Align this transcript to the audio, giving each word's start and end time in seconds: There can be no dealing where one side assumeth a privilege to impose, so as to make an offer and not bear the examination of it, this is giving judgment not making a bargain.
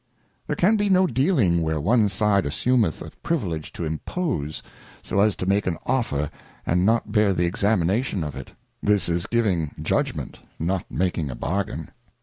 There 0.47 0.55
can 0.55 0.77
be 0.77 0.89
no 0.89 1.05
dealing 1.05 1.61
where 1.61 1.79
one 1.79 2.09
side 2.09 2.47
assumeth 2.47 3.03
a 3.03 3.11
privilege 3.21 3.71
to 3.73 3.83
impose, 3.85 4.63
so 5.03 5.19
as 5.19 5.35
to 5.35 5.45
make 5.45 5.67
an 5.67 5.77
offer 5.85 6.31
and 6.65 6.83
not 6.83 7.11
bear 7.11 7.33
the 7.35 7.45
examination 7.45 8.23
of 8.23 8.35
it, 8.35 8.53
this 8.81 9.07
is 9.07 9.27
giving 9.27 9.75
judgment 9.79 10.39
not 10.57 10.89
making 10.89 11.29
a 11.29 11.35
bargain. 11.35 11.91